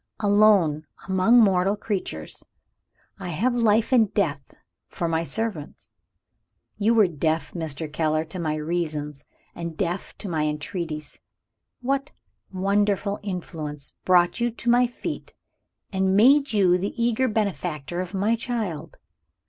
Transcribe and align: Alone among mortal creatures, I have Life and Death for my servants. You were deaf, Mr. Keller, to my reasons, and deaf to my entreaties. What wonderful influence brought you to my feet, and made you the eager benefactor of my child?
Alone 0.19 0.87
among 1.07 1.39
mortal 1.39 1.75
creatures, 1.75 2.43
I 3.19 3.29
have 3.29 3.53
Life 3.53 3.93
and 3.93 4.11
Death 4.15 4.55
for 4.87 5.07
my 5.07 5.23
servants. 5.23 5.91
You 6.79 6.95
were 6.95 7.07
deaf, 7.07 7.53
Mr. 7.53 7.87
Keller, 7.93 8.25
to 8.25 8.39
my 8.39 8.55
reasons, 8.55 9.23
and 9.53 9.77
deaf 9.77 10.17
to 10.17 10.27
my 10.27 10.47
entreaties. 10.47 11.19
What 11.81 12.13
wonderful 12.51 13.19
influence 13.21 13.93
brought 14.03 14.39
you 14.39 14.49
to 14.49 14.71
my 14.71 14.87
feet, 14.87 15.35
and 15.93 16.17
made 16.17 16.51
you 16.51 16.79
the 16.79 16.99
eager 16.99 17.27
benefactor 17.27 18.01
of 18.01 18.15
my 18.15 18.35
child? 18.35 18.97